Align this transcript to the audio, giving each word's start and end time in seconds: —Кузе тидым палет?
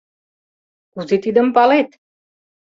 —Кузе 0.91 1.15
тидым 1.23 1.47
палет? 1.55 1.89